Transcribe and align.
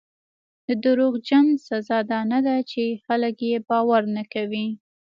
د 0.65 0.67
دروغجن 0.83 1.45
سزا 1.67 1.99
دا 2.11 2.19
نه 2.31 2.39
ده 2.45 2.55
چې 2.71 2.83
خلک 3.05 3.35
یې 3.49 3.57
باور 3.69 4.01
نه 4.15 4.23
کوي. 4.33 4.67